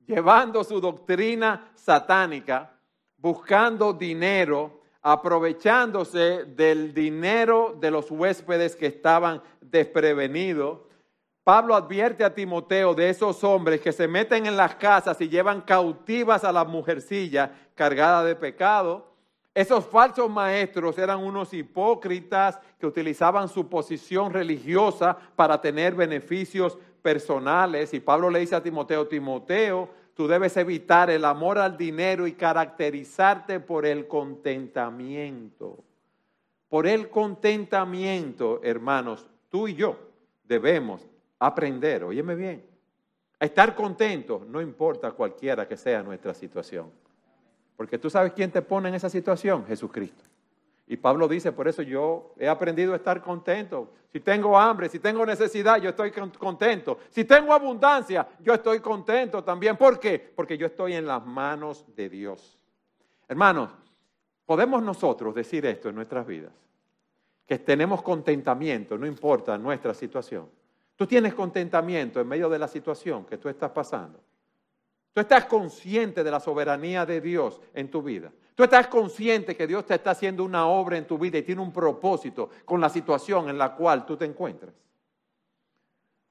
[0.06, 2.74] llevando su doctrina satánica,
[3.18, 10.80] buscando dinero aprovechándose del dinero de los huéspedes que estaban desprevenidos.
[11.44, 15.62] Pablo advierte a Timoteo de esos hombres que se meten en las casas y llevan
[15.62, 19.14] cautivas a la mujercilla cargada de pecado.
[19.54, 27.94] Esos falsos maestros eran unos hipócritas que utilizaban su posición religiosa para tener beneficios personales.
[27.94, 32.32] Y Pablo le dice a Timoteo, Timoteo, Tú debes evitar el amor al dinero y
[32.34, 35.84] caracterizarte por el contentamiento.
[36.70, 40.00] Por el contentamiento, hermanos, tú y yo
[40.46, 41.06] debemos
[41.38, 42.66] aprender, óyeme bien,
[43.40, 46.90] a estar contentos, no importa cualquiera que sea nuestra situación.
[47.76, 50.24] Porque tú sabes quién te pone en esa situación, Jesucristo.
[50.88, 53.94] Y Pablo dice, por eso yo he aprendido a estar contento.
[54.12, 57.00] Si tengo hambre, si tengo necesidad, yo estoy contento.
[57.10, 59.78] Si tengo abundancia, yo estoy contento también.
[59.78, 60.20] ¿Por qué?
[60.20, 62.58] Porque yo estoy en las manos de Dios.
[63.28, 63.72] Hermanos,
[64.46, 66.54] podemos nosotros decir esto en nuestras vidas,
[67.48, 70.48] que tenemos contentamiento, no importa nuestra situación.
[70.96, 74.20] Tú tienes contentamiento en medio de la situación que tú estás pasando.
[75.14, 78.32] Tú estás consciente de la soberanía de Dios en tu vida.
[78.56, 81.62] Tú estás consciente que Dios te está haciendo una obra en tu vida y tiene
[81.62, 84.74] un propósito con la situación en la cual tú te encuentras.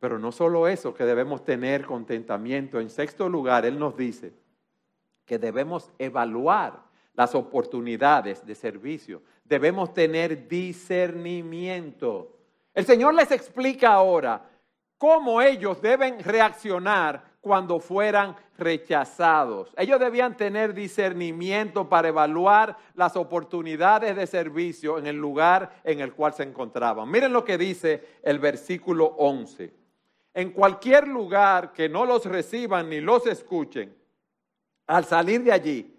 [0.01, 2.81] Pero no solo eso, que debemos tener contentamiento.
[2.81, 4.33] En sexto lugar, Él nos dice
[5.27, 6.83] que debemos evaluar
[7.15, 9.23] las oportunidades de servicio.
[9.45, 12.39] Debemos tener discernimiento.
[12.73, 14.49] El Señor les explica ahora
[14.97, 19.75] cómo ellos deben reaccionar cuando fueran rechazados.
[19.77, 26.15] Ellos debían tener discernimiento para evaluar las oportunidades de servicio en el lugar en el
[26.15, 27.11] cual se encontraban.
[27.11, 29.75] Miren lo que dice el versículo 11.
[30.33, 33.95] En cualquier lugar que no los reciban ni los escuchen,
[34.87, 35.95] al salir de allí,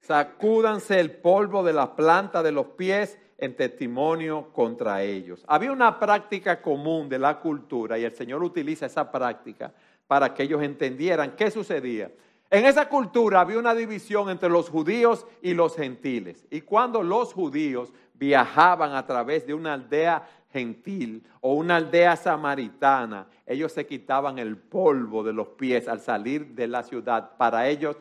[0.00, 5.42] sacúdanse el polvo de la planta de los pies en testimonio contra ellos.
[5.48, 9.72] Había una práctica común de la cultura y el Señor utiliza esa práctica
[10.10, 12.10] para que ellos entendieran qué sucedía.
[12.50, 16.44] En esa cultura había una división entre los judíos y los gentiles.
[16.50, 23.28] Y cuando los judíos viajaban a través de una aldea gentil o una aldea samaritana,
[23.46, 27.96] ellos se quitaban el polvo de los pies al salir de la ciudad para ellos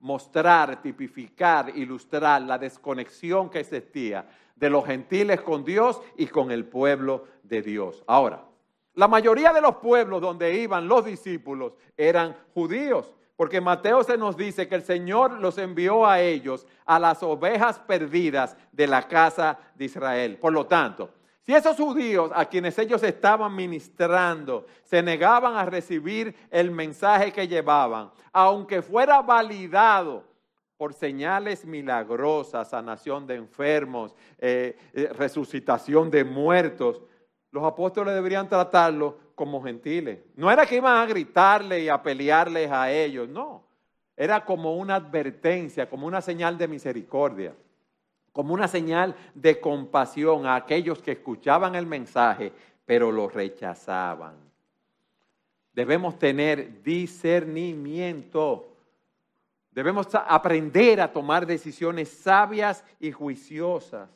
[0.00, 6.64] mostrar, tipificar, ilustrar la desconexión que existía de los gentiles con Dios y con el
[6.64, 8.02] pueblo de Dios.
[8.08, 8.42] Ahora,
[8.94, 14.36] la mayoría de los pueblos donde iban los discípulos eran judíos, porque Mateo se nos
[14.36, 19.58] dice que el Señor los envió a ellos, a las ovejas perdidas de la casa
[19.74, 20.38] de Israel.
[20.38, 21.10] Por lo tanto,
[21.44, 27.48] si esos judíos a quienes ellos estaban ministrando se negaban a recibir el mensaje que
[27.48, 30.24] llevaban, aunque fuera validado
[30.76, 37.02] por señales milagrosas, sanación de enfermos, eh, eh, resucitación de muertos,
[37.54, 40.18] los apóstoles deberían tratarlos como gentiles.
[40.34, 43.62] No era que iban a gritarle y a pelearles a ellos, no.
[44.16, 47.54] Era como una advertencia, como una señal de misericordia,
[48.32, 52.52] como una señal de compasión a aquellos que escuchaban el mensaje,
[52.84, 54.34] pero lo rechazaban.
[55.72, 58.66] Debemos tener discernimiento.
[59.70, 64.10] Debemos aprender a tomar decisiones sabias y juiciosas.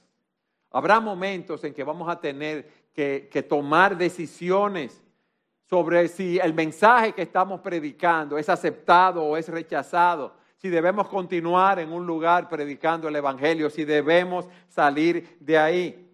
[0.70, 5.04] Habrá momentos en que vamos a tener que, tomar decisiones
[5.66, 11.78] sobre si el mensaje que estamos predicando es aceptado o es rechazado, si debemos continuar
[11.78, 16.10] en un lugar predicando el Evangelio, si debemos salir de ahí.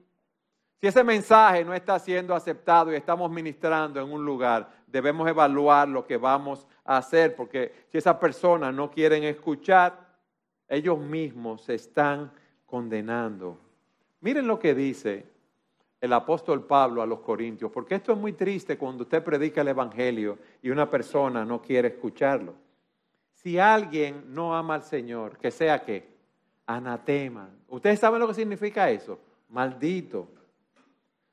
[0.78, 5.88] Si ese mensaje no está siendo aceptado y estamos ministrando en un lugar, debemos evaluar
[5.88, 9.98] lo que vamos a hacer, porque si esas personas no quieren escuchar,
[10.68, 12.30] ellos mismos se están
[12.66, 13.58] condenando.
[14.20, 15.33] Miren lo que dice
[16.04, 19.68] el apóstol Pablo a los Corintios, porque esto es muy triste cuando usted predica el
[19.68, 22.52] Evangelio y una persona no quiere escucharlo.
[23.32, 26.06] Si alguien no ama al Señor, que sea que
[26.66, 27.48] anatema.
[27.70, 29.18] ¿Ustedes saben lo que significa eso?
[29.48, 30.28] Maldito.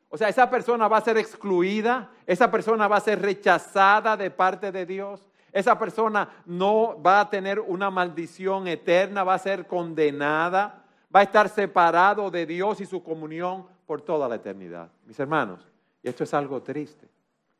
[0.08, 4.32] O sea, esa persona va a ser excluida, esa persona va a ser rechazada de
[4.32, 9.68] parte de Dios, esa persona no va a tener una maldición eterna, va a ser
[9.68, 14.90] condenada, va a estar separado de Dios y su comunión por toda la eternidad.
[15.06, 15.68] Mis hermanos,
[16.02, 17.10] y esto es algo triste,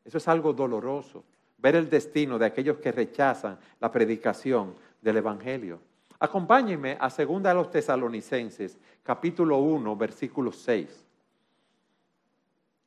[0.02, 1.22] eso es algo doloroso,
[1.58, 5.78] ver el destino de aquellos que rechazan la predicación del Evangelio.
[6.18, 11.04] Acompáñenme a Segunda de los Tesalonicenses, capítulo 1, versículo 6.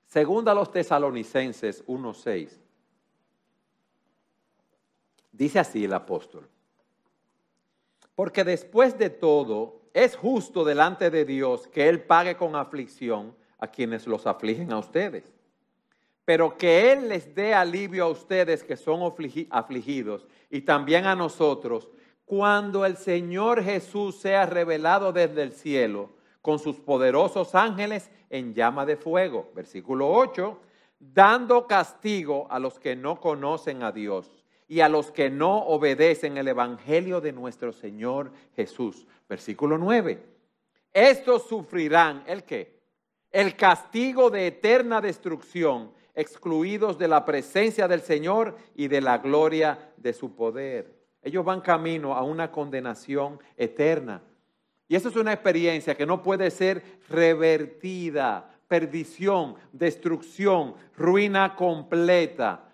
[0.08, 2.60] Segunda a los Tesalonicenses 1, 6.
[5.32, 6.50] Dice así el apóstol.
[8.16, 13.68] Porque después de todo, es justo delante de Dios que Él pague con aflicción a
[13.68, 15.24] quienes los afligen a ustedes,
[16.26, 19.10] pero que Él les dé alivio a ustedes que son
[19.50, 21.88] afligidos y también a nosotros
[22.26, 26.10] cuando el Señor Jesús sea revelado desde el cielo
[26.42, 29.50] con sus poderosos ángeles en llama de fuego.
[29.56, 30.60] Versículo 8,
[31.00, 34.35] dando castigo a los que no conocen a Dios
[34.68, 39.06] y a los que no obedecen el Evangelio de nuestro Señor Jesús.
[39.30, 40.24] Versículo 9.
[40.94, 42.80] Estos sufrirán el qué?
[43.32, 49.92] El castigo de eterna destrucción, excluidos de la presencia del Señor y de la gloria
[49.98, 50.94] de su poder.
[51.22, 54.22] ellos van camino a una condenación eterna.
[54.88, 62.65] Y eso es una experiencia que no puede ser revertida, perdición, destrucción, ruina completa,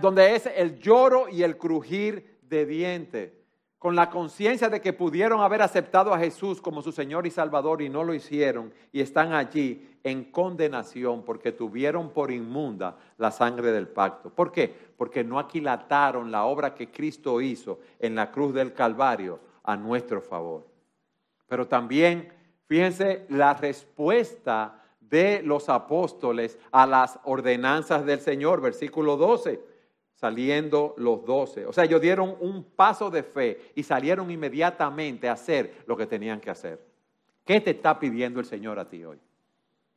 [0.00, 3.32] donde es el lloro y el crujir de dientes
[3.78, 7.82] con la conciencia de que pudieron haber aceptado a Jesús como su Señor y Salvador
[7.82, 13.70] y no lo hicieron y están allí en condenación porque tuvieron por inmunda la sangre
[13.70, 14.30] del pacto.
[14.30, 14.74] ¿Por qué?
[14.96, 20.20] Porque no aquilataron la obra que Cristo hizo en la cruz del Calvario a nuestro
[20.20, 20.66] favor.
[21.46, 22.32] Pero también,
[22.66, 29.75] fíjense, la respuesta de los apóstoles a las ordenanzas del Señor, versículo 12
[30.16, 31.66] saliendo los doce.
[31.66, 36.06] O sea, ellos dieron un paso de fe y salieron inmediatamente a hacer lo que
[36.06, 36.82] tenían que hacer.
[37.44, 39.18] ¿Qué te está pidiendo el Señor a ti hoy?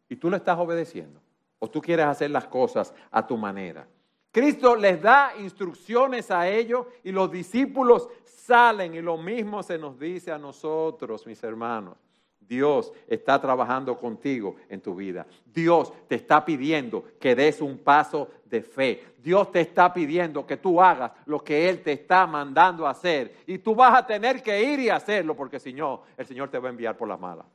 [0.09, 1.21] ¿Y tú le estás obedeciendo?
[1.57, 3.87] ¿O tú quieres hacer las cosas a tu manera?
[4.31, 9.97] Cristo les da instrucciones a ellos y los discípulos salen y lo mismo se nos
[9.97, 11.97] dice a nosotros, mis hermanos.
[12.39, 15.27] Dios está trabajando contigo en tu vida.
[15.45, 19.03] Dios te está pidiendo que des un paso de fe.
[19.21, 23.35] Dios te está pidiendo que tú hagas lo que Él te está mandando a hacer.
[23.45, 26.57] Y tú vas a tener que ir y hacerlo porque si no, el Señor te
[26.57, 27.45] va a enviar por las malas.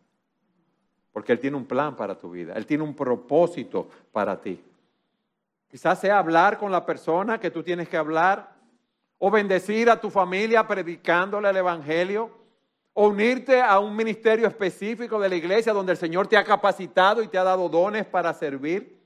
[1.13, 2.55] Porque Él tiene un plan para tu vida.
[2.55, 4.63] Él tiene un propósito para ti.
[5.69, 8.55] Quizás sea hablar con la persona que tú tienes que hablar
[9.19, 12.44] o bendecir a tu familia predicándole el Evangelio
[12.95, 17.23] o unirte a un ministerio específico de la iglesia donde el Señor te ha capacitado
[17.23, 19.03] y te ha dado dones para servir,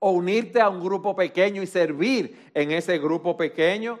[0.00, 3.98] o unirte a un grupo pequeño y servir en ese grupo pequeño,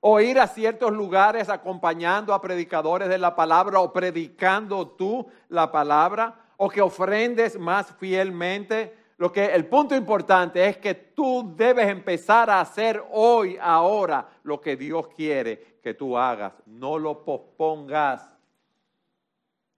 [0.00, 5.70] o ir a ciertos lugares acompañando a predicadores de la palabra o predicando tú la
[5.70, 8.96] palabra, o que ofrendes más fielmente.
[9.18, 14.60] Lo que el punto importante es que tú debes empezar a hacer hoy, ahora, lo
[14.60, 16.52] que Dios quiere que tú hagas.
[16.66, 18.35] No lo pospongas.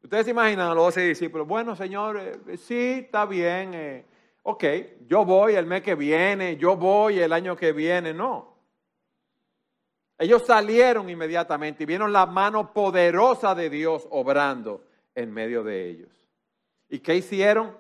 [0.03, 4.05] Ustedes se imaginan a los doce discípulos, bueno Señor, eh, sí, está bien, eh,
[4.42, 4.64] ok,
[5.07, 8.57] yo voy el mes que viene, yo voy el año que viene, no.
[10.16, 14.84] Ellos salieron inmediatamente y vieron la mano poderosa de Dios obrando
[15.14, 16.11] en medio de ellos.
[16.88, 17.76] ¿Y qué hicieron?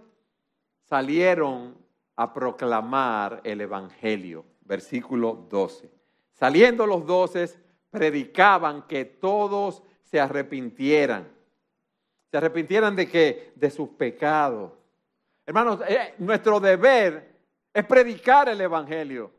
[0.84, 1.76] Salieron
[2.14, 5.90] a proclamar el Evangelio, versículo 12.
[6.32, 7.48] Saliendo los doce,
[7.90, 11.37] predicaban que todos se arrepintieran
[12.30, 14.72] se arrepintieran de que de sus pecados.
[15.46, 17.36] Hermanos, eh, nuestro deber
[17.72, 19.30] es predicar el evangelio.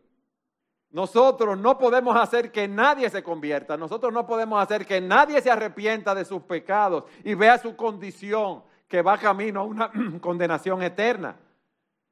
[0.91, 5.51] Nosotros no podemos hacer que nadie se convierta, nosotros no podemos hacer que nadie se
[5.51, 11.35] arrepienta de sus pecados y vea su condición que va camino a una condenación eterna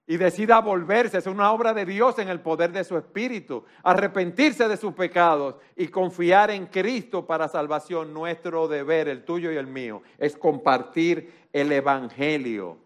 [0.08, 1.18] y decida volverse.
[1.18, 3.66] Es una obra de Dios en el poder de su Espíritu.
[3.84, 8.14] Arrepentirse de sus pecados y confiar en Cristo para salvación.
[8.14, 12.78] Nuestro deber, el tuyo y el mío, es compartir el Evangelio.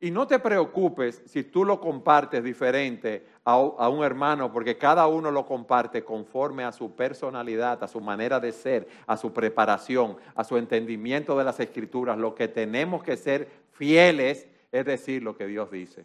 [0.00, 3.58] Y no te preocupes si tú lo compartes diferente a,
[3.88, 8.50] un hermano, porque cada uno lo comparte conforme a su personalidad, a su manera de
[8.50, 12.18] ser, a su preparación, a su entendimiento de las escrituras.
[12.18, 16.04] Lo que tenemos que ser fieles es decir lo que Dios dice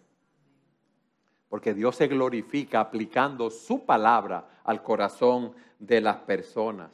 [1.50, 6.91] porque Dios se glorifica aplicando su palabra al corazón de las personas.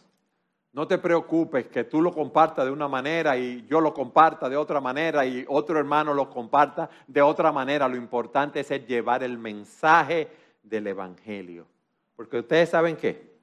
[0.74, 4.58] No te preocupes que tú lo compartas de una manera y yo lo comparta de
[4.58, 7.88] otra manera y otro hermano lo comparta de otra manera.
[7.88, 10.28] Lo importante es llevar el mensaje
[10.64, 11.68] del Evangelio.
[12.16, 13.34] Porque ustedes saben qué?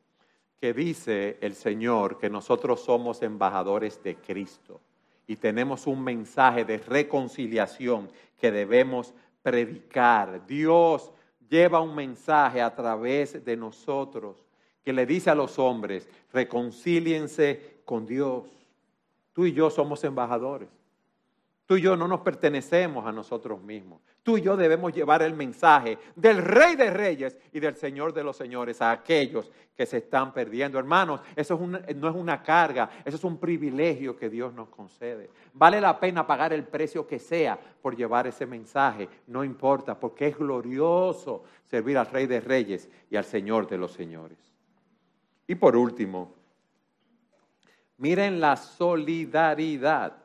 [0.60, 4.80] Que dice el Señor que nosotros somos embajadores de Cristo
[5.28, 10.46] y tenemos un mensaje de reconciliación que debemos predicar.
[10.46, 11.12] Dios
[11.48, 14.44] lleva un mensaje a través de nosotros
[14.84, 18.48] que le dice a los hombres, reconcíliense con Dios.
[19.32, 20.79] Tú y yo somos embajadores.
[21.70, 24.00] Tú y yo no nos pertenecemos a nosotros mismos.
[24.24, 28.24] Tú y yo debemos llevar el mensaje del Rey de Reyes y del Señor de
[28.24, 30.80] los Señores a aquellos que se están perdiendo.
[30.80, 35.30] Hermanos, eso no es una carga, eso es un privilegio que Dios nos concede.
[35.52, 40.26] Vale la pena pagar el precio que sea por llevar ese mensaje, no importa, porque
[40.26, 44.38] es glorioso servir al Rey de Reyes y al Señor de los Señores.
[45.46, 46.34] Y por último,
[47.96, 50.19] miren la solidaridad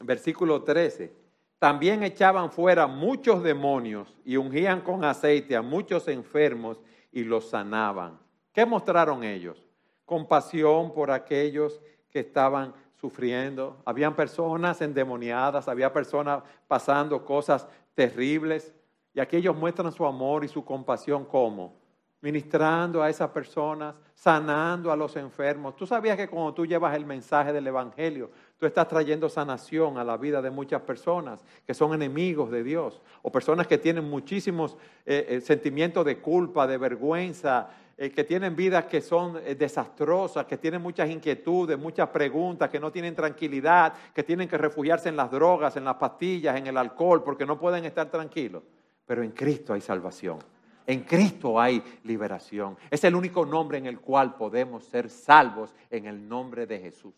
[0.00, 1.12] versículo 13,
[1.58, 6.80] también echaban fuera muchos demonios y ungían con aceite a muchos enfermos
[7.12, 8.18] y los sanaban.
[8.52, 9.66] ¿Qué mostraron ellos?
[10.04, 11.80] Compasión por aquellos
[12.10, 13.80] que estaban sufriendo.
[13.84, 18.74] Habían personas endemoniadas, había personas pasando cosas terribles.
[19.12, 21.78] Y aquí ellos muestran su amor y su compasión como
[22.22, 25.74] ministrando a esas personas, sanando a los enfermos.
[25.76, 28.30] Tú sabías que cuando tú llevas el mensaje del Evangelio,
[28.60, 33.00] tú estás trayendo sanación a la vida de muchas personas que son enemigos de Dios
[33.22, 38.54] o personas que tienen muchísimos eh, eh, sentimientos de culpa, de vergüenza, eh, que tienen
[38.54, 44.24] vidas que son desastrosas, que tienen muchas inquietudes, muchas preguntas, que no tienen tranquilidad, que
[44.24, 47.86] tienen que refugiarse en las drogas, en las pastillas, en el alcohol, porque no pueden
[47.86, 48.62] estar tranquilos.
[49.06, 50.38] Pero en Cristo hay salvación.
[50.86, 52.76] En Cristo hay liberación.
[52.90, 57.14] Es el único nombre en el cual podemos ser salvos en el nombre de Jesús.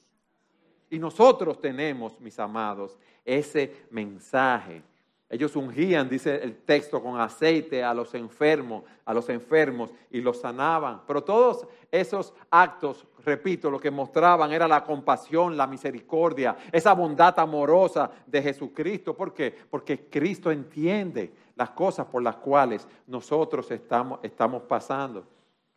[0.92, 4.82] Y nosotros tenemos, mis amados, ese mensaje.
[5.30, 10.42] Ellos ungían, dice el texto, con aceite a los enfermos, a los enfermos y los
[10.42, 11.00] sanaban.
[11.06, 17.38] Pero todos esos actos, repito, lo que mostraban era la compasión, la misericordia, esa bondad
[17.38, 19.16] amorosa de Jesucristo.
[19.16, 19.50] ¿Por qué?
[19.70, 25.24] Porque Cristo entiende las cosas por las cuales nosotros estamos, estamos pasando.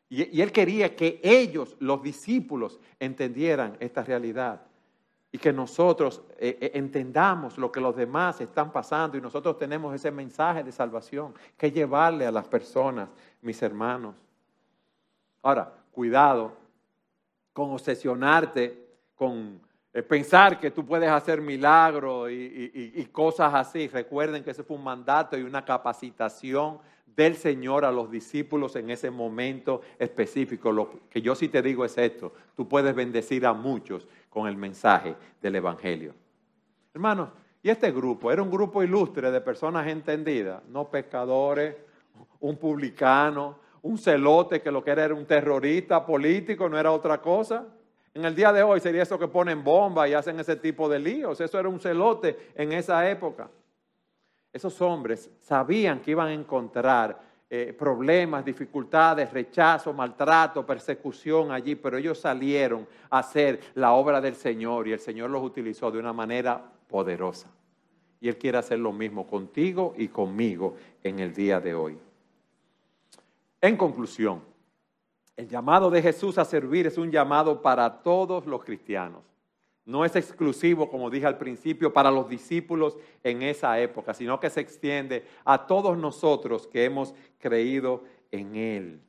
[0.09, 4.61] Y, y Él quería que ellos, los discípulos, entendieran esta realidad
[5.35, 9.93] y que nosotros eh, eh, entendamos lo que los demás están pasando y nosotros tenemos
[9.93, 13.09] ese mensaje de salvación que llevarle a las personas,
[13.41, 14.15] mis hermanos.
[15.43, 16.53] Ahora, cuidado
[17.51, 19.59] con obsesionarte, con
[19.93, 23.89] eh, pensar que tú puedes hacer milagros y, cosas así.
[23.89, 26.79] Recuerden que ese fue un mandato y una capacitación
[27.13, 30.71] del Señor a los discípulos en ese momento específico.
[30.71, 34.57] Lo que yo sí te digo es esto, tú puedes bendecir a muchos con el
[34.57, 36.13] mensaje del Evangelio.
[36.93, 37.29] Hermanos,
[37.63, 41.73] y este grupo era un grupo ilustre de personas entendidas, no pescadores,
[42.41, 47.21] un publicano, un celote que lo que era era un terrorista político, no era otra
[47.21, 47.65] cosa.
[48.13, 50.99] En el día de hoy sería eso que ponen bombas y hacen ese tipo de
[50.99, 51.39] líos.
[51.39, 53.49] Eso era un celote en esa época.
[54.51, 61.97] Esos hombres sabían que iban a encontrar eh, problemas, dificultades, rechazo, maltrato, persecución allí, pero
[61.97, 66.11] ellos salieron a hacer la obra del Señor y el Señor los utilizó de una
[66.11, 67.51] manera poderosa.
[68.19, 71.99] Y Él quiere hacer lo mismo contigo y conmigo en el día de hoy.
[73.61, 74.41] En conclusión,
[75.37, 79.21] el llamado de Jesús a servir es un llamado para todos los cristianos.
[79.85, 84.49] No es exclusivo, como dije al principio, para los discípulos en esa época, sino que
[84.49, 89.01] se extiende a todos nosotros que hemos creído en Él.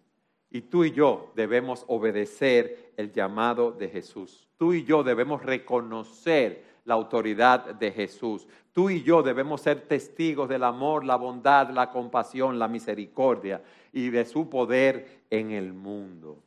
[0.51, 4.47] Y tú y yo debemos obedecer el llamado de Jesús.
[4.59, 8.47] Tú y yo debemos reconocer la autoridad de Jesús.
[8.73, 13.63] Tú y yo debemos ser testigos del amor, la bondad, la compasión, la misericordia
[13.93, 16.39] y de su poder en el mundo.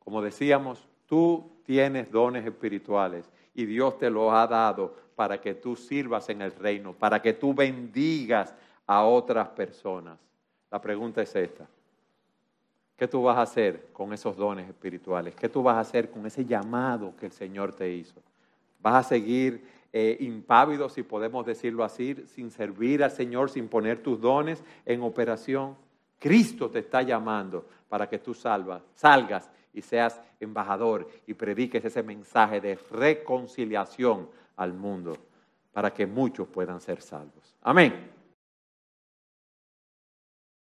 [0.00, 5.74] Como decíamos, tú tienes dones espirituales y Dios te los ha dado para que tú
[5.74, 8.54] sirvas en el reino, para que tú bendigas
[8.86, 10.16] a otras personas.
[10.70, 11.66] La pregunta es esta.
[12.96, 15.34] ¿Qué tú vas a hacer con esos dones espirituales?
[15.34, 18.22] ¿Qué tú vas a hacer con ese llamado que el Señor te hizo?
[18.80, 24.00] ¿Vas a seguir eh, impávido, si podemos decirlo así, sin servir al Señor, sin poner
[24.04, 25.74] tus dones en operación?
[26.20, 32.02] Cristo te está llamando para que tú salvas, salgas y seas embajador y prediques ese
[32.02, 35.16] mensaje de reconciliación al mundo
[35.72, 37.56] para que muchos puedan ser salvos.
[37.62, 38.17] Amén.